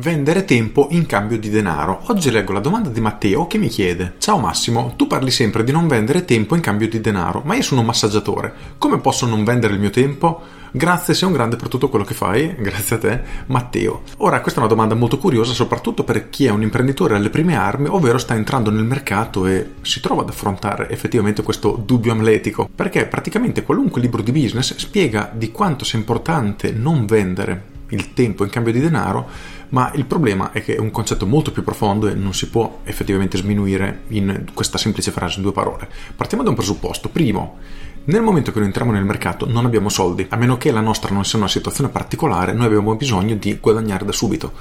Vendere 0.00 0.46
tempo 0.46 0.88
in 0.92 1.04
cambio 1.04 1.38
di 1.38 1.50
denaro. 1.50 2.04
Oggi 2.06 2.30
leggo 2.30 2.54
la 2.54 2.60
domanda 2.60 2.88
di 2.88 3.02
Matteo 3.02 3.46
che 3.46 3.58
mi 3.58 3.68
chiede: 3.68 4.14
Ciao 4.16 4.38
Massimo, 4.38 4.94
tu 4.96 5.06
parli 5.06 5.30
sempre 5.30 5.62
di 5.62 5.72
non 5.72 5.88
vendere 5.88 6.24
tempo 6.24 6.54
in 6.54 6.62
cambio 6.62 6.88
di 6.88 7.02
denaro, 7.02 7.42
ma 7.44 7.54
io 7.54 7.60
sono 7.60 7.80
un 7.80 7.88
massaggiatore. 7.88 8.50
Come 8.78 8.98
posso 8.98 9.26
non 9.26 9.44
vendere 9.44 9.74
il 9.74 9.80
mio 9.80 9.90
tempo? 9.90 10.40
Grazie, 10.70 11.12
sei 11.12 11.28
un 11.28 11.34
grande 11.34 11.56
per 11.56 11.68
tutto 11.68 11.90
quello 11.90 12.06
che 12.06 12.14
fai. 12.14 12.54
Grazie 12.56 12.96
a 12.96 12.98
te, 12.98 13.22
Matteo. 13.48 14.04
Ora, 14.18 14.40
questa 14.40 14.60
è 14.60 14.62
una 14.62 14.72
domanda 14.72 14.94
molto 14.94 15.18
curiosa, 15.18 15.52
soprattutto 15.52 16.02
per 16.02 16.30
chi 16.30 16.46
è 16.46 16.50
un 16.50 16.62
imprenditore 16.62 17.14
alle 17.14 17.28
prime 17.28 17.54
armi, 17.54 17.88
ovvero 17.88 18.16
sta 18.16 18.34
entrando 18.34 18.70
nel 18.70 18.84
mercato 18.84 19.46
e 19.46 19.72
si 19.82 20.00
trova 20.00 20.22
ad 20.22 20.30
affrontare 20.30 20.88
effettivamente 20.88 21.42
questo 21.42 21.78
dubbio 21.78 22.12
amletico. 22.12 22.70
Perché 22.74 23.04
praticamente 23.04 23.64
qualunque 23.64 24.00
libro 24.00 24.22
di 24.22 24.32
business 24.32 24.74
spiega 24.76 25.30
di 25.30 25.52
quanto 25.52 25.84
sia 25.84 25.98
importante 25.98 26.72
non 26.72 27.04
vendere 27.04 27.78
il 27.90 28.12
tempo 28.12 28.44
in 28.44 28.50
cambio 28.50 28.72
di 28.72 28.80
denaro, 28.80 29.28
ma 29.70 29.92
il 29.94 30.04
problema 30.04 30.52
è 30.52 30.62
che 30.62 30.74
è 30.74 30.78
un 30.78 30.90
concetto 30.90 31.26
molto 31.26 31.52
più 31.52 31.62
profondo 31.62 32.08
e 32.08 32.14
non 32.14 32.34
si 32.34 32.48
può 32.48 32.80
effettivamente 32.84 33.36
sminuire 33.36 34.02
in 34.08 34.46
questa 34.52 34.78
semplice 34.78 35.10
frase 35.10 35.36
in 35.36 35.42
due 35.42 35.52
parole. 35.52 35.88
Partiamo 36.16 36.42
da 36.42 36.50
un 36.50 36.56
presupposto. 36.56 37.08
Primo, 37.08 37.58
nel 38.04 38.22
momento 38.22 38.50
che 38.50 38.58
noi 38.58 38.68
entriamo 38.68 38.92
nel 38.92 39.04
mercato 39.04 39.46
non 39.48 39.66
abbiamo 39.66 39.88
soldi, 39.88 40.26
a 40.28 40.36
meno 40.36 40.56
che 40.56 40.70
la 40.70 40.80
nostra 40.80 41.12
non 41.12 41.24
sia 41.24 41.38
una 41.38 41.48
situazione 41.48 41.90
particolare, 41.90 42.52
noi 42.52 42.66
abbiamo 42.66 42.94
bisogno 42.96 43.34
di 43.34 43.58
guadagnare 43.60 44.04
da 44.04 44.12
subito. 44.12 44.52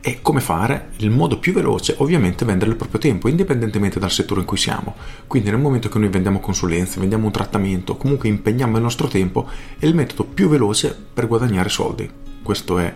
E 0.00 0.20
come 0.22 0.40
fare? 0.40 0.90
Il 0.96 1.10
modo 1.10 1.38
più 1.38 1.52
veloce 1.52 1.94
ovviamente 1.98 2.44
è 2.44 2.46
vendere 2.46 2.70
il 2.70 2.76
proprio 2.76 3.00
tempo, 3.00 3.28
indipendentemente 3.28 3.98
dal 3.98 4.10
settore 4.10 4.40
in 4.40 4.46
cui 4.46 4.56
siamo. 4.56 4.94
Quindi 5.26 5.50
nel 5.50 5.60
momento 5.60 5.88
che 5.88 5.98
noi 5.98 6.08
vendiamo 6.08 6.40
consulenze, 6.40 7.00
vendiamo 7.00 7.26
un 7.26 7.32
trattamento, 7.32 7.96
comunque 7.96 8.28
impegniamo 8.28 8.76
il 8.76 8.82
nostro 8.82 9.08
tempo, 9.08 9.48
è 9.78 9.86
il 9.86 9.94
metodo 9.94 10.24
più 10.24 10.48
veloce 10.48 10.96
per 11.12 11.26
guadagnare 11.26 11.68
soldi 11.68 12.24
questo 12.46 12.78
è 12.78 12.94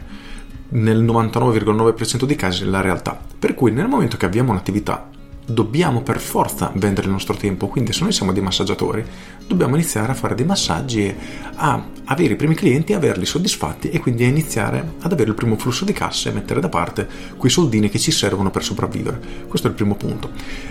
nel 0.69 1.03
99,9% 1.03 2.25
dei 2.25 2.37
casi 2.37 2.65
la 2.65 2.81
realtà. 2.81 3.21
Per 3.37 3.55
cui 3.55 3.73
nel 3.73 3.89
momento 3.89 4.17
che 4.17 4.27
abbiamo 4.27 4.53
un'attività 4.53 5.11
dobbiamo 5.45 6.03
per 6.03 6.21
forza 6.21 6.71
vendere 6.75 7.07
il 7.07 7.13
nostro 7.13 7.35
tempo, 7.35 7.69
quindi 7.69 7.93
se 7.93 8.03
noi 8.03 8.13
siamo 8.13 8.33
dei 8.33 8.43
massaggiatori 8.43 9.05
dobbiamo 9.47 9.75
iniziare 9.75 10.13
a 10.13 10.15
fare 10.15 10.35
dei 10.35 10.45
massaggi 10.45 11.05
e 11.05 11.17
a 11.57 11.85
avere 12.05 12.35
i 12.35 12.37
primi 12.37 12.55
clienti, 12.55 12.93
averli 12.93 13.25
soddisfatti 13.25 13.91
e 13.91 13.99
quindi 13.99 14.25
a 14.25 14.29
iniziare 14.29 14.95
ad 15.01 15.13
avere 15.13 15.31
il 15.31 15.35
primo 15.35 15.57
flusso 15.57 15.85
di 15.85 15.93
cassa 15.93 16.31
e 16.31 16.33
mettere 16.33 16.61
da 16.61 16.69
parte 16.69 17.09
quei 17.37 17.51
soldini 17.51 17.89
che 17.89 17.99
ci 17.99 18.11
servono 18.11 18.51
per 18.51 18.63
sopravvivere. 18.63 19.21
Questo 19.49 19.67
è 19.67 19.71
il 19.71 19.77
primo 19.77 19.97
punto. 19.97 20.31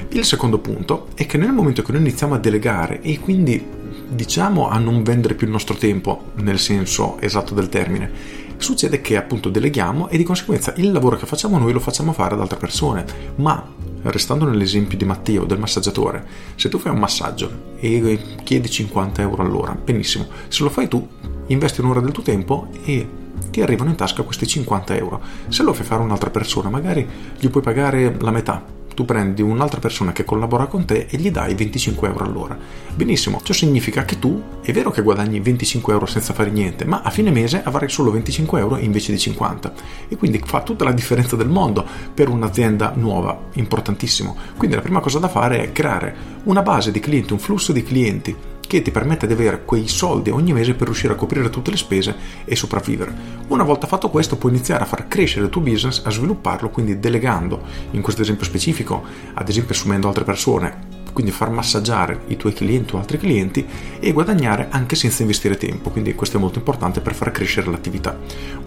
Il 0.10 0.26
secondo 0.26 0.60
punto 0.60 1.08
è 1.16 1.26
che 1.26 1.38
nel 1.38 1.52
momento 1.52 1.82
che 1.82 1.92
noi 1.92 2.02
iniziamo 2.02 2.36
a 2.36 2.40
delegare 2.40 3.02
e 3.02 3.20
quindi 3.20 3.78
diciamo 4.10 4.70
a 4.70 4.78
non 4.80 5.04
vendere 5.04 5.36
più 5.36 5.46
il 5.46 5.54
nostro 5.54 5.76
tempo 5.76 6.32
nel 6.36 6.60
senso 6.60 7.20
esatto 7.20 7.54
del 7.54 7.70
termine, 7.70 8.48
succede 8.60 9.02
che 9.02 9.18
appunto 9.18 9.50
deleghiamo 9.50 10.10
e 10.10 10.18
di 10.18 10.24
conseguenza 10.24 10.74
il 10.78 10.92
lavoro 10.92 11.18
che 11.18 11.26
facciamo 11.26 11.58
noi 11.58 11.74
lo 11.74 11.80
facciamo 11.80 12.14
fare 12.14 12.36
ad 12.36 12.42
altre 12.42 12.58
persone. 12.58 13.06
Ma 13.36 13.66
restando 14.04 14.46
nell'esempio 14.46 14.98
di 14.98 15.06
Matteo, 15.06 15.46
del 15.46 15.60
massaggiatore, 15.60 16.26
se 16.56 16.70
tu 16.70 16.78
fai 16.78 16.92
un 16.92 17.00
massaggio 17.00 17.76
e 17.80 18.20
chiedi 18.44 18.70
50 18.70 19.22
euro 19.22 19.44
all'ora, 19.44 19.74
benissimo, 19.76 20.28
se 20.48 20.64
lo 20.64 20.70
fai 20.70 20.88
tu, 20.88 21.06
investi 21.48 21.82
un'ora 21.82 22.02
del 22.02 22.12
tuo 22.12 22.24
tempo 22.24 22.68
e 22.84 23.08
ti 23.50 23.62
arrivano 23.62 23.90
in 23.90 23.96
tasca 23.96 24.24
questi 24.24 24.46
50 24.46 24.96
euro. 24.96 25.22
Se 25.48 25.64
lo 25.64 25.74
fai 25.74 25.86
fare 25.86 26.02
un'altra 26.02 26.30
persona, 26.30 26.70
magari 26.70 27.08
gli 27.38 27.50
puoi 27.50 27.64
pagare 27.64 28.16
la 28.20 28.32
metà, 28.32 28.64
tu 29.00 29.06
prendi 29.06 29.42
un'altra 29.42 29.80
persona 29.80 30.12
che 30.12 30.26
collabora 30.26 30.66
con 30.66 30.84
te 30.84 31.08
e 31.10 31.16
gli 31.16 31.32
dai 31.32 31.56
25 31.56 32.10
euro 32.10 32.26
all'ora. 32.26 32.58
Benissimo, 32.94 33.40
ciò 33.42 33.54
significa 33.54 34.04
che 34.04 34.20
tu 34.20 34.44
è 34.62 34.74
vero 34.74 34.92
che 34.92 35.02
guadagni 35.02 35.40
25 35.40 35.94
euro 35.94 36.06
senza 36.06 36.34
fare 36.34 36.50
niente, 36.50 36.84
ma 36.84 37.00
a 37.02 37.10
fine 37.10 37.32
mese 37.32 37.64
avrai 37.64 37.88
solo 37.88 38.12
25 38.12 38.60
euro 38.60 38.76
invece 38.76 39.14
di 39.14 39.18
50 39.18 39.74
e 40.10 40.18
quindi 40.18 40.42
fa 40.44 40.64
tutta 40.64 40.84
la 40.84 40.92
differenza 40.92 41.38
del 41.38 41.48
mondo 41.48 41.88
per 42.14 42.28
un'azienda 42.28 42.92
nuova, 42.98 43.40
importantissimo. 43.54 44.36
Quindi 44.58 44.76
la 44.76 44.82
prima 44.82 45.00
cosa 45.00 45.18
da 45.18 45.30
fare 45.30 45.64
è 45.64 45.72
creare 45.72 46.14
una 46.44 46.62
base 46.62 46.92
di 46.92 47.00
clienti, 47.00 47.32
un 47.32 47.40
flusso 47.40 47.72
di 47.72 47.84
clienti 47.84 48.36
che 48.70 48.84
ti 48.84 48.92
permette 48.92 49.26
di 49.26 49.34
avere 49.34 49.66
quei 49.66 49.88
soldi 49.88 50.30
ogni 50.30 50.54
mese 50.54 50.76
per 50.76 50.86
riuscire 50.86 51.14
a 51.14 51.16
coprire 51.16 51.50
tutte 51.50 51.72
le 51.72 51.78
spese 51.78 52.16
e 52.46 52.56
sopravvivere. 52.56 53.12
Una 53.48 53.64
volta 53.64 53.88
fatto 53.88 54.12
questo 54.12 54.36
puoi 54.36 54.52
iniziare 54.52 54.84
a 54.84 54.86
far 54.86 55.08
crescere 55.08 55.46
il 55.46 55.50
tuo 55.50 55.62
business, 55.62 56.06
a 56.06 56.12
svilupparlo, 56.12 56.70
quindi 56.70 57.00
delegando, 57.00 57.64
in 57.92 58.04
questo 58.04 58.22
esempio 58.22 58.46
specifico, 58.46 59.04
ad 59.34 59.50
esempio 59.50 59.74
assumendo 59.74 60.08
altre 60.08 60.24
persone 60.24 60.89
quindi 61.20 61.36
far 61.36 61.50
massaggiare 61.50 62.22
i 62.28 62.38
tuoi 62.38 62.54
clienti 62.54 62.96
o 62.96 62.98
altri 62.98 63.18
clienti 63.18 63.68
e 64.00 64.14
guadagnare 64.14 64.68
anche 64.70 64.96
senza 64.96 65.22
investire 65.22 65.58
tempo, 65.58 65.90
quindi 65.90 66.16
questo 66.16 66.38
è 66.38 66.40
molto 66.40 66.60
importante 66.60 67.02
per 67.02 67.14
far 67.14 67.32
crescere 67.32 67.70
l'attività. 67.70 68.18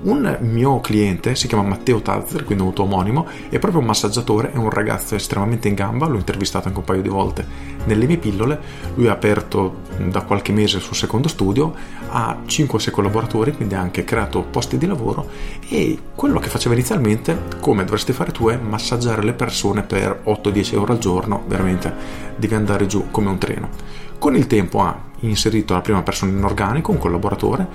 Un 0.02 0.36
mio 0.40 0.78
cliente 0.80 1.34
si 1.34 1.46
chiama 1.46 1.62
Matteo 1.62 2.02
Tazzer, 2.02 2.44
quindi 2.44 2.62
un 2.62 2.74
omonimo, 2.76 3.26
è 3.48 3.58
proprio 3.58 3.80
un 3.80 3.86
massaggiatore, 3.86 4.52
è 4.52 4.58
un 4.58 4.68
ragazzo 4.68 5.14
estremamente 5.14 5.68
in 5.68 5.74
gamba, 5.74 6.06
l'ho 6.06 6.18
intervistato 6.18 6.68
anche 6.68 6.80
un 6.80 6.84
paio 6.84 7.00
di 7.00 7.08
volte 7.08 7.46
nelle 7.84 8.04
mie 8.04 8.18
pillole, 8.18 8.60
lui 8.96 9.08
ha 9.08 9.12
aperto 9.12 9.80
da 10.10 10.20
qualche 10.20 10.52
mese 10.52 10.76
il 10.76 10.82
suo 10.82 10.94
secondo 10.94 11.28
studio, 11.28 11.74
ha 12.10 12.36
5-6 12.46 12.90
collaboratori, 12.90 13.52
quindi 13.52 13.76
ha 13.76 13.80
anche 13.80 14.04
creato 14.04 14.42
posti 14.42 14.76
di 14.76 14.86
lavoro 14.86 15.26
e 15.68 15.98
quello 16.14 16.38
che 16.38 16.48
faceva 16.48 16.74
inizialmente, 16.74 17.44
come 17.60 17.84
dovresti 17.84 18.12
fare 18.12 18.30
tu, 18.30 18.48
è 18.48 18.58
massaggiare 18.58 19.22
le 19.22 19.32
persone 19.32 19.82
per 19.82 20.20
8-10 20.26 20.74
euro 20.74 20.92
al 20.92 20.98
giorno, 20.98 21.44
veramente 21.46 22.30
devi 22.42 22.54
andare 22.56 22.86
giù 22.86 23.06
come 23.12 23.28
un 23.28 23.38
treno. 23.38 23.68
Con 24.18 24.34
il 24.34 24.48
tempo 24.48 24.80
ha 24.80 24.98
inserito 25.20 25.74
la 25.74 25.80
prima 25.80 26.02
persona 26.02 26.32
in 26.32 26.42
organico, 26.42 26.90
un 26.90 26.98
collaboratore, 26.98 27.68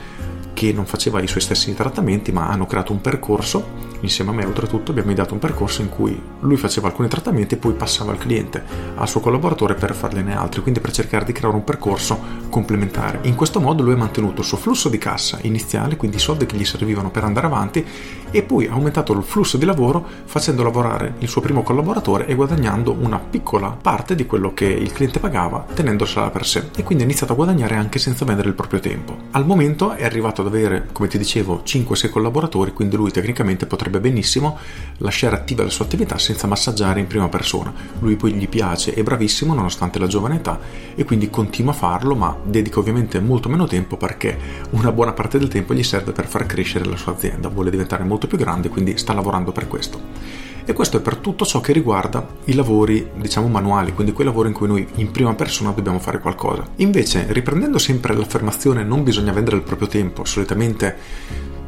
che 0.57 0.73
non 0.73 0.87
faceva 0.87 1.21
i 1.21 1.27
suoi 1.27 1.41
stessi 1.43 1.71
trattamenti, 1.75 2.31
ma 2.31 2.47
hanno 2.47 2.65
creato 2.65 2.91
un 2.91 2.99
percorso 2.99 3.87
insieme 4.01 4.31
a 4.31 4.33
me 4.33 4.45
oltretutto 4.45 4.91
abbiamo 4.91 5.11
ideato 5.11 5.33
un 5.33 5.39
percorso 5.39 5.81
in 5.81 5.89
cui 5.89 6.19
lui 6.41 6.57
faceva 6.57 6.87
alcuni 6.87 7.07
trattamenti 7.07 7.55
e 7.55 7.57
poi 7.57 7.73
passava 7.73 8.11
al 8.11 8.17
cliente, 8.17 8.63
al 8.95 9.07
suo 9.07 9.19
collaboratore 9.19 9.73
per 9.73 9.95
fargliene 9.95 10.35
altri, 10.35 10.61
quindi 10.61 10.79
per 10.79 10.91
cercare 10.91 11.25
di 11.25 11.31
creare 11.31 11.55
un 11.55 11.63
percorso 11.63 12.19
complementare. 12.49 13.19
In 13.23 13.35
questo 13.35 13.59
modo 13.59 13.83
lui 13.83 13.93
ha 13.93 13.97
mantenuto 13.97 14.41
il 14.41 14.47
suo 14.47 14.57
flusso 14.57 14.89
di 14.89 14.97
cassa 14.97 15.39
iniziale, 15.41 15.95
quindi 15.95 16.17
i 16.17 16.19
soldi 16.19 16.45
che 16.45 16.57
gli 16.57 16.65
servivano 16.65 17.09
per 17.09 17.23
andare 17.23 17.47
avanti, 17.47 17.85
e 18.29 18.43
poi 18.43 18.67
ha 18.67 18.73
aumentato 18.73 19.13
il 19.13 19.23
flusso 19.23 19.57
di 19.57 19.65
lavoro 19.65 20.05
facendo 20.25 20.63
lavorare 20.63 21.15
il 21.19 21.29
suo 21.29 21.41
primo 21.41 21.63
collaboratore 21.63 22.27
e 22.27 22.35
guadagnando 22.35 22.91
una 22.99 23.19
piccola 23.19 23.69
parte 23.69 24.15
di 24.15 24.25
quello 24.25 24.53
che 24.53 24.65
il 24.65 24.91
cliente 24.91 25.19
pagava 25.19 25.65
tenendosela 25.73 26.29
per 26.29 26.45
sé 26.45 26.69
e 26.75 26.83
quindi 26.83 27.03
ha 27.03 27.07
iniziato 27.07 27.31
a 27.33 27.35
guadagnare 27.35 27.75
anche 27.75 27.99
senza 27.99 28.25
vendere 28.25 28.49
il 28.49 28.53
proprio 28.53 28.79
tempo. 28.79 29.15
Al 29.31 29.45
momento 29.45 29.91
è 29.91 30.03
arrivato 30.03 30.41
ad 30.41 30.46
avere, 30.47 30.87
come 30.91 31.07
ti 31.07 31.17
dicevo, 31.17 31.61
5-6 31.65 32.09
collaboratori, 32.09 32.73
quindi 32.73 32.95
lui 32.95 33.11
tecnicamente 33.11 33.65
potrebbe 33.65 33.99
benissimo 33.99 34.57
lasciare 34.97 35.35
attiva 35.35 35.63
la 35.63 35.69
sua 35.69 35.85
attività 35.85 36.17
senza 36.17 36.47
massaggiare 36.47 36.99
in 36.99 37.07
prima 37.07 37.29
persona. 37.29 37.73
Lui 37.99 38.15
poi 38.15 38.33
gli 38.33 38.47
piace, 38.47 38.93
è 38.93 39.03
bravissimo 39.03 39.53
nonostante 39.53 39.99
la 39.99 40.07
giovane 40.07 40.35
età 40.35 40.59
e 40.95 41.03
quindi 41.03 41.29
continua 41.29 41.71
a 41.71 41.75
farlo, 41.75 42.15
ma 42.15 42.35
dedica 42.43 42.79
ovviamente 42.79 43.19
molto 43.19 43.49
meno 43.49 43.67
tempo 43.67 43.97
perché 43.97 44.37
una 44.71 44.91
buona 44.91 45.13
parte 45.13 45.37
del 45.37 45.47
tempo 45.47 45.73
gli 45.73 45.83
serve 45.83 46.11
per 46.11 46.27
far 46.27 46.45
crescere 46.45 46.85
la 46.85 46.97
sua 46.97 47.13
azienda, 47.13 47.49
vuole 47.49 47.69
diventare 47.69 48.03
molto 48.03 48.27
più 48.27 48.37
grande, 48.37 48.69
quindi 48.69 48.97
sta 48.97 49.13
lavorando 49.13 49.51
per 49.51 49.67
questo. 49.67 50.46
E 50.69 50.73
questo 50.73 50.97
è 50.97 50.99
per 50.99 51.15
tutto 51.15 51.45
ciò 51.45 51.61
che 51.61 51.71
riguarda 51.71 52.27
i 52.43 52.53
lavori, 52.53 53.09
diciamo, 53.15 53.47
manuali, 53.47 53.93
quindi 53.93 54.11
quei 54.11 54.27
lavori 54.27 54.49
in 54.49 54.53
cui 54.53 54.67
noi 54.67 54.85
in 54.95 55.11
prima 55.11 55.33
persona 55.33 55.71
dobbiamo 55.71 55.97
fare 55.97 56.19
qualcosa. 56.19 56.67
Invece, 56.75 57.25
riprendendo 57.29 57.77
sempre 57.77 58.13
l'affermazione 58.13 58.83
non 58.83 59.01
bisogna 59.01 59.31
vendere 59.31 59.55
il 59.55 59.61
proprio 59.61 59.87
tempo, 59.87 60.25
solitamente 60.25 60.97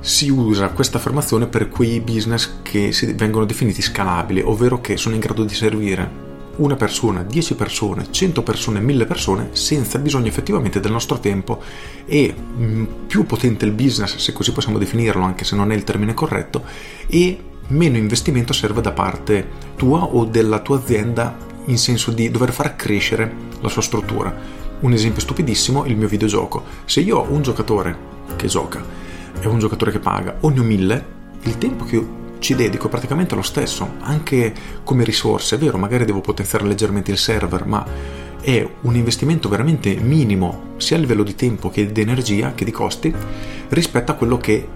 si 0.01 0.27
usa 0.29 0.67
questa 0.71 0.97
affermazione 0.97 1.47
per 1.47 1.69
quei 1.69 2.01
business 2.01 2.59
che 2.61 2.93
vengono 3.15 3.45
definiti 3.45 3.81
scalabili, 3.81 4.41
ovvero 4.41 4.81
che 4.81 4.97
sono 4.97 5.15
in 5.15 5.21
grado 5.21 5.45
di 5.45 5.53
servire 5.53 6.27
una 6.57 6.75
persona, 6.75 7.23
10 7.23 7.55
persone, 7.55 8.11
100 8.11 8.44
persone, 8.44 8.81
1000 8.81 9.06
persone 9.06 9.50
senza 9.53 9.97
bisogno 9.97 10.27
effettivamente 10.27 10.81
del 10.81 10.91
nostro 10.91 11.19
tempo 11.19 11.62
e 12.06 12.35
mm, 12.35 12.85
più 13.07 13.25
potente 13.25 13.63
il 13.63 13.71
business, 13.71 14.18
se 14.18 14.33
così 14.33 14.51
possiamo 14.51 14.77
definirlo, 14.77 15.24
anche 15.24 15.45
se 15.45 15.56
non 15.56 15.71
è 15.71 15.75
il 15.75 15.85
termine 15.85 16.13
corretto, 16.13 16.63
e 17.07 17.39
meno 17.69 17.98
investimento 17.98 18.54
serve 18.54 18.81
da 18.81 18.92
parte 18.92 19.48
tua 19.75 20.04
o 20.04 20.25
della 20.25 20.60
tua 20.60 20.77
azienda 20.77 21.36
in 21.66 21.77
senso 21.77 22.12
di 22.12 22.30
dover 22.31 22.51
far 22.51 22.75
crescere 22.75 23.31
la 23.62 23.69
sua 23.69 23.81
struttura. 23.81 24.33
Un 24.81 24.94
esempio 24.94 25.21
stupidissimo, 25.21 25.86
il 25.86 25.98
mio 25.98 26.07
videogioco. 26.07 26.63
Se 26.86 27.01
io 27.01 27.18
ho 27.18 27.31
un 27.31 27.42
giocatore 27.42 28.07
che 28.36 28.48
gioca 28.48 29.07
è 29.39 29.45
un 29.45 29.60
giocatore 29.60 29.92
che 29.92 30.00
paga 30.00 30.38
o 30.42 30.50
ne 30.50 30.62
mille, 30.62 31.06
il 31.44 31.57
tempo 31.57 31.86
che 31.86 31.95
io 31.95 32.18
ci 32.39 32.56
dedico 32.56 32.88
è 32.88 32.89
praticamente 32.89 33.36
lo 33.36 33.42
stesso, 33.42 33.95
anche 34.00 34.54
come 34.83 35.04
risorse. 35.04 35.56
È 35.56 35.60
vero, 35.60 35.77
magari 35.77 36.06
devo 36.06 36.22
potenziare 36.22 36.65
leggermente 36.65 37.12
il 37.12 37.18
server, 37.18 37.65
ma 37.65 37.86
è 38.42 38.68
un 38.81 38.95
investimento 38.95 39.50
veramente 39.50 39.95
minimo, 39.95 40.74
sia 40.77 40.98
a 40.98 41.00
livello 41.00 41.24
di 41.24 41.36
tempo 41.36 41.69
che 41.69 41.92
di 41.92 42.01
energia 42.01 42.54
che 42.54 42.65
di 42.65 42.72
costi, 42.72 43.13
rispetto 43.69 44.12
a 44.12 44.15
quello 44.15 44.38
che 44.38 44.68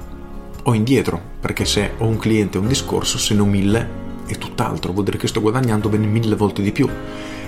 ho 0.63 0.73
indietro. 0.73 1.21
Perché 1.39 1.65
se 1.65 1.93
ho 1.97 2.05
un 2.05 2.17
cliente 2.17 2.57
o 2.57 2.61
un 2.61 2.67
discorso, 2.67 3.17
se 3.17 3.33
ne 3.33 3.41
ho 3.41 3.45
mille, 3.45 4.01
è 4.25 4.37
tutt'altro, 4.37 4.93
vuol 4.93 5.05
dire 5.05 5.17
che 5.17 5.27
sto 5.27 5.41
guadagnando 5.41 5.89
ben 5.89 6.09
mille 6.09 6.35
volte 6.35 6.61
di 6.61 6.71
più. 6.71 6.89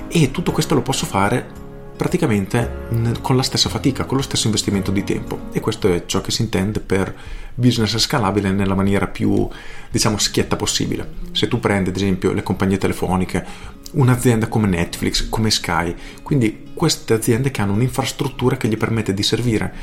E 0.07 0.31
tutto 0.31 0.51
questo 0.51 0.75
lo 0.75 0.81
posso 0.81 1.06
fare 1.06 1.63
praticamente 1.95 2.88
con 3.21 3.38
la 3.38 3.44
stessa 3.44 3.69
fatica, 3.69 4.03
con 4.03 4.17
lo 4.17 4.23
stesso 4.23 4.47
investimento 4.47 4.91
di 4.91 5.03
tempo. 5.03 5.39
E 5.51 5.59
questo 5.59 5.91
è 5.91 6.03
ciò 6.06 6.21
che 6.21 6.31
si 6.31 6.41
intende 6.41 6.79
per 6.79 7.15
business 7.56 7.97
scalabile 7.97 8.51
nella 8.51 8.75
maniera 8.75 9.07
più, 9.07 9.47
diciamo, 9.89 10.17
schietta 10.17 10.57
possibile. 10.57 11.09
Se 11.31 11.47
tu 11.47 11.59
prendi, 11.59 11.89
ad 11.89 11.95
esempio, 11.95 12.33
le 12.33 12.44
compagnie 12.44 12.77
telefoniche, 12.77 13.45
un'azienda 13.91 14.47
come 14.47 14.67
Netflix, 14.67 15.29
come 15.29 15.50
Sky, 15.50 15.95
quindi 16.21 16.71
queste 16.73 17.13
aziende 17.13 17.51
che 17.51 17.62
hanno 17.62 17.73
un'infrastruttura 17.73 18.57
che 18.57 18.67
gli 18.67 18.77
permette 18.77 19.13
di 19.13 19.23
servire 19.23 19.73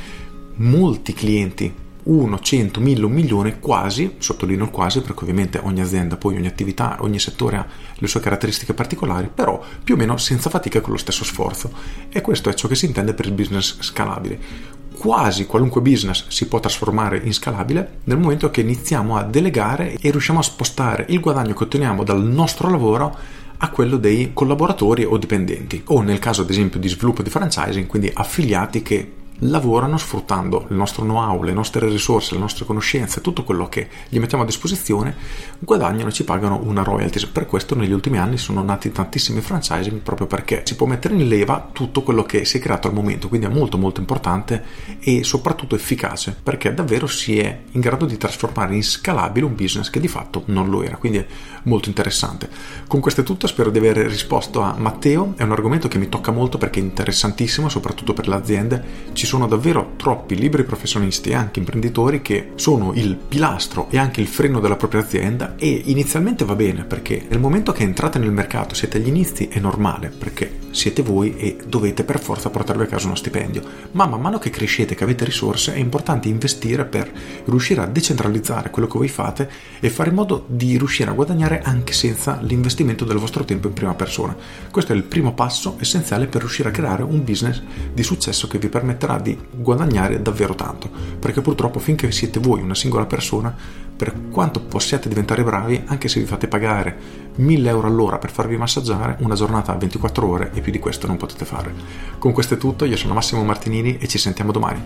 molti 0.55 1.13
clienti 1.13 1.73
1, 2.03 2.39
100, 2.39 2.79
1000, 2.79 3.05
un 3.05 3.11
milione, 3.11 3.59
quasi, 3.59 4.15
sottolineo 4.17 4.65
il 4.65 4.71
quasi 4.71 5.01
perché 5.01 5.21
ovviamente 5.21 5.59
ogni 5.63 5.81
azienda, 5.81 6.17
poi 6.17 6.35
ogni 6.35 6.47
attività, 6.47 6.97
ogni 6.99 7.19
settore 7.19 7.57
ha 7.57 7.65
le 7.95 8.07
sue 8.07 8.19
caratteristiche 8.19 8.73
particolari, 8.73 9.29
però 9.33 9.63
più 9.83 9.95
o 9.95 9.97
meno 9.97 10.17
senza 10.17 10.49
fatica 10.49 10.79
e 10.79 10.81
con 10.81 10.91
lo 10.91 10.97
stesso 10.97 11.23
sforzo. 11.23 11.71
E 12.09 12.21
questo 12.21 12.49
è 12.49 12.53
ciò 12.53 12.67
che 12.67 12.75
si 12.75 12.85
intende 12.85 13.13
per 13.13 13.25
il 13.25 13.31
business 13.31 13.77
scalabile. 13.79 14.71
Quasi 14.97 15.45
qualunque 15.45 15.81
business 15.81 16.27
si 16.27 16.47
può 16.47 16.59
trasformare 16.59 17.19
in 17.23 17.33
scalabile 17.33 17.99
nel 18.03 18.17
momento 18.17 18.49
che 18.49 18.61
iniziamo 18.61 19.17
a 19.17 19.23
delegare 19.23 19.95
e 19.99 20.11
riusciamo 20.11 20.39
a 20.39 20.43
spostare 20.43 21.05
il 21.09 21.19
guadagno 21.19 21.53
che 21.53 21.63
otteniamo 21.63 22.03
dal 22.03 22.23
nostro 22.23 22.69
lavoro 22.69 23.17
a 23.57 23.69
quello 23.69 23.97
dei 23.97 24.31
collaboratori 24.33 25.05
o 25.05 25.17
dipendenti, 25.17 25.81
o 25.87 26.01
nel 26.01 26.19
caso 26.19 26.41
ad 26.41 26.49
esempio 26.49 26.79
di 26.79 26.89
sviluppo 26.89 27.23
di 27.23 27.29
franchising, 27.29 27.87
quindi 27.87 28.11
affiliati 28.13 28.81
che 28.81 29.11
lavorano 29.49 29.97
sfruttando 29.97 30.65
il 30.69 30.75
nostro 30.75 31.03
know-how, 31.03 31.41
le 31.43 31.53
nostre 31.53 31.87
risorse, 31.87 32.33
le 32.33 32.39
nostre 32.39 32.65
conoscenze, 32.65 33.21
tutto 33.21 33.43
quello 33.43 33.67
che 33.67 33.87
gli 34.09 34.19
mettiamo 34.19 34.43
a 34.43 34.45
disposizione, 34.45 35.15
guadagnano 35.59 36.09
e 36.09 36.13
ci 36.13 36.23
pagano 36.23 36.59
una 36.63 36.83
royalties. 36.83 37.25
Per 37.25 37.45
questo 37.45 37.75
negli 37.75 37.91
ultimi 37.91 38.17
anni 38.17 38.37
sono 38.37 38.63
nati 38.63 38.91
tantissimi 38.91 39.41
franchising 39.41 40.01
proprio 40.01 40.27
perché 40.27 40.61
si 40.65 40.75
può 40.75 40.85
mettere 40.85 41.15
in 41.15 41.27
leva 41.27 41.69
tutto 41.71 42.03
quello 42.03 42.23
che 42.23 42.45
si 42.45 42.57
è 42.57 42.59
creato 42.59 42.87
al 42.87 42.93
momento, 42.93 43.27
quindi 43.27 43.47
è 43.47 43.49
molto 43.49 43.77
molto 43.77 43.99
importante 43.99 44.63
e 44.99 45.23
soprattutto 45.23 45.75
efficace 45.75 46.35
perché 46.41 46.73
davvero 46.73 47.07
si 47.07 47.39
è 47.39 47.61
in 47.71 47.81
grado 47.81 48.05
di 48.05 48.17
trasformare 48.17 48.75
in 48.75 48.83
scalabile 48.83 49.45
un 49.45 49.55
business 49.55 49.89
che 49.89 49.99
di 49.99 50.07
fatto 50.07 50.43
non 50.47 50.69
lo 50.69 50.83
era, 50.83 50.97
quindi 50.97 51.19
è 51.19 51.25
molto 51.63 51.89
interessante. 51.89 52.49
Con 52.87 52.99
questo 52.99 53.21
è 53.21 53.23
tutto, 53.23 53.47
spero 53.47 53.69
di 53.69 53.77
aver 53.77 53.97
risposto 53.97 54.61
a 54.61 54.75
Matteo, 54.77 55.33
è 55.37 55.43
un 55.43 55.51
argomento 55.51 55.87
che 55.87 55.97
mi 55.97 56.09
tocca 56.09 56.31
molto 56.31 56.57
perché 56.57 56.79
è 56.79 56.83
interessantissimo, 56.83 57.69
soprattutto 57.69 58.13
per 58.13 58.27
le 58.27 58.35
aziende. 58.35 58.83
Ci 59.13 59.25
sono 59.25 59.32
davvero 59.39 59.93
troppi 59.97 60.35
liberi 60.35 60.63
professionisti 60.63 61.29
e 61.29 61.35
anche 61.35 61.59
imprenditori 61.59 62.21
che 62.21 62.51
sono 62.55 62.93
il 62.93 63.15
pilastro 63.15 63.87
e 63.89 63.97
anche 63.97 64.21
il 64.21 64.27
freno 64.27 64.59
della 64.59 64.75
propria 64.75 65.01
azienda 65.01 65.55
e 65.57 65.81
inizialmente 65.85 66.45
va 66.45 66.55
bene 66.55 66.83
perché 66.83 67.25
nel 67.29 67.39
momento 67.39 67.71
che 67.71 67.83
entrate 67.83 68.19
nel 68.19 68.31
mercato, 68.31 68.75
siete 68.75 68.97
agli 68.97 69.07
inizi, 69.07 69.47
è 69.47 69.59
normale 69.59 70.09
perché 70.09 70.62
siete 70.73 71.03
voi 71.03 71.37
e 71.37 71.57
dovete 71.67 72.03
per 72.03 72.19
forza 72.19 72.49
portarvi 72.49 72.83
a 72.83 72.87
casa 72.87 73.05
uno 73.05 73.15
stipendio. 73.15 73.61
Ma 73.91 74.07
man 74.07 74.19
mano 74.19 74.39
che 74.39 74.49
crescete, 74.49 74.95
che 74.95 75.03
avete 75.03 75.23
risorse, 75.23 75.73
è 75.73 75.77
importante 75.77 76.27
investire 76.27 76.83
per 76.85 77.11
riuscire 77.45 77.81
a 77.81 77.85
decentralizzare 77.85 78.71
quello 78.71 78.87
che 78.87 78.97
voi 78.97 79.07
fate 79.07 79.49
e 79.79 79.89
fare 79.89 80.09
in 80.09 80.15
modo 80.15 80.45
di 80.47 80.77
riuscire 80.77 81.11
a 81.11 81.13
guadagnare 81.13 81.61
anche 81.61 81.93
senza 81.93 82.39
l'investimento 82.41 83.05
del 83.05 83.17
vostro 83.17 83.45
tempo 83.45 83.67
in 83.67 83.73
prima 83.73 83.93
persona. 83.93 84.35
Questo 84.71 84.93
è 84.93 84.95
il 84.95 85.03
primo 85.03 85.33
passo 85.33 85.77
essenziale 85.79 86.25
per 86.25 86.41
riuscire 86.41 86.69
a 86.69 86.71
creare 86.71 87.03
un 87.03 87.23
business 87.23 87.61
di 87.93 88.03
successo 88.03 88.47
che 88.47 88.57
vi 88.57 88.67
permetterà 88.67 89.19
di 89.19 89.37
guadagnare 89.51 90.21
davvero 90.21 90.55
tanto, 90.55 90.89
perché 91.19 91.41
purtroppo 91.41 91.79
finché 91.79 92.11
siete 92.11 92.39
voi 92.39 92.61
una 92.61 92.75
singola 92.75 93.05
persona, 93.05 93.55
per 93.95 94.29
quanto 94.31 94.59
possiate 94.59 95.07
diventare 95.07 95.43
bravi, 95.43 95.83
anche 95.85 96.07
se 96.07 96.19
vi 96.19 96.25
fate 96.25 96.47
pagare 96.47 97.21
1000 97.35 97.69
euro 97.69 97.87
all'ora 97.87 98.17
per 98.17 98.31
farvi 98.31 98.57
massaggiare, 98.57 99.17
una 99.19 99.35
giornata 99.35 99.73
a 99.73 99.77
24 99.77 100.27
ore 100.27 100.51
e 100.53 100.61
più 100.61 100.71
di 100.71 100.79
questo 100.79 101.07
non 101.07 101.17
potete 101.17 101.45
fare. 101.45 101.73
Con 102.17 102.31
questo 102.31 102.55
è 102.55 102.57
tutto, 102.57 102.85
io 102.85 102.97
sono 102.97 103.13
Massimo 103.13 103.43
Martinini 103.43 103.97
e 103.97 104.07
ci 104.07 104.17
sentiamo 104.17 104.51
domani. 104.51 104.81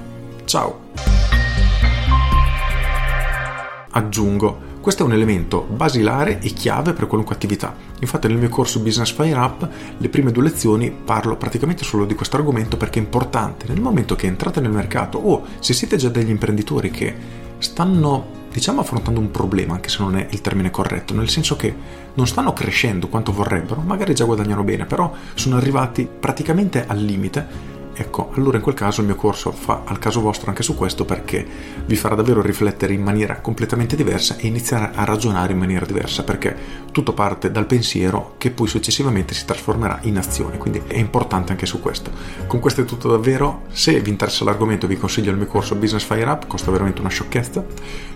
Ciao! 0.45 0.85
Aggiungo 3.91 4.67
questo 4.87 5.03
è 5.03 5.07
un 5.07 5.15
elemento 5.15 5.67
basilare 5.69 6.39
e 6.39 6.47
chiave 6.51 6.93
per 6.93 7.07
qualunque 7.07 7.35
attività. 7.35 7.75
Infatti 7.99 8.29
nel 8.29 8.37
mio 8.37 8.47
corso 8.47 8.79
Business 8.79 9.11
Fire 9.11 9.37
Up 9.37 9.67
le 9.97 10.07
prime 10.07 10.31
due 10.31 10.43
lezioni 10.43 10.89
parlo 10.91 11.35
praticamente 11.35 11.83
solo 11.83 12.05
di 12.05 12.15
questo 12.15 12.37
argomento 12.37 12.77
perché 12.77 12.99
è 12.99 13.03
importante 13.03 13.65
nel 13.67 13.81
momento 13.81 14.15
che 14.15 14.27
entrate 14.27 14.61
nel 14.61 14.71
mercato 14.71 15.17
o 15.17 15.43
se 15.59 15.73
siete 15.73 15.97
già 15.97 16.07
degli 16.07 16.29
imprenditori 16.29 16.89
che 16.89 17.13
stanno 17.57 18.36
diciamo 18.51 18.81
affrontando 18.81 19.19
un 19.19 19.31
problema, 19.31 19.73
anche 19.73 19.89
se 19.89 20.01
non 20.01 20.17
è 20.17 20.27
il 20.31 20.41
termine 20.41 20.71
corretto, 20.71 21.13
nel 21.13 21.29
senso 21.29 21.55
che 21.55 21.73
non 22.13 22.27
stanno 22.27 22.53
crescendo 22.53 23.07
quanto 23.07 23.31
vorrebbero, 23.31 23.81
magari 23.81 24.13
già 24.13 24.25
guadagnano 24.25 24.63
bene, 24.63 24.85
però 24.85 25.13
sono 25.35 25.57
arrivati 25.57 26.07
praticamente 26.07 26.85
al 26.85 26.97
limite 26.97 27.75
Ecco, 27.99 28.29
allora 28.35 28.57
in 28.57 28.63
quel 28.63 28.75
caso 28.75 29.01
il 29.01 29.07
mio 29.07 29.15
corso 29.15 29.51
fa 29.51 29.81
al 29.85 29.97
caso 29.97 30.21
vostro 30.21 30.49
anche 30.49 30.61
su 30.61 30.75
questo 30.75 31.03
perché 31.03 31.43
vi 31.83 31.95
farà 31.95 32.13
davvero 32.13 32.43
riflettere 32.43 32.93
in 32.93 33.01
maniera 33.01 33.41
completamente 33.41 33.95
diversa 33.95 34.37
e 34.37 34.45
iniziare 34.45 34.91
a 34.93 35.03
ragionare 35.03 35.53
in 35.53 35.57
maniera 35.57 35.83
diversa 35.83 36.23
perché 36.23 36.55
tutto 36.91 37.13
parte 37.13 37.49
dal 37.49 37.65
pensiero 37.65 38.35
che 38.37 38.51
poi 38.51 38.67
successivamente 38.67 39.33
si 39.33 39.45
trasformerà 39.45 39.97
in 40.03 40.17
azione, 40.17 40.59
quindi 40.59 40.83
è 40.85 40.97
importante 40.97 41.53
anche 41.53 41.65
su 41.65 41.79
questo. 41.79 42.11
Con 42.45 42.59
questo 42.59 42.81
è 42.81 42.85
tutto 42.85 43.09
davvero, 43.09 43.63
se 43.71 43.99
vi 43.99 44.11
interessa 44.11 44.43
l'argomento 44.43 44.85
vi 44.85 44.97
consiglio 44.97 45.31
il 45.31 45.37
mio 45.37 45.47
corso 45.47 45.73
Business 45.73 46.03
Fire 46.03 46.29
Up, 46.29 46.45
costa 46.45 46.69
veramente 46.69 46.99
una 46.99 47.09
sciocchezza. 47.09 47.65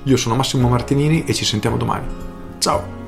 Io 0.03 0.17
sono 0.17 0.35
Massimo 0.35 0.69
Martinini 0.69 1.23
e 1.25 1.33
ci 1.33 1.43
sentiamo 1.43 1.77
domani. 1.77 2.05
Ciao! 2.59 3.00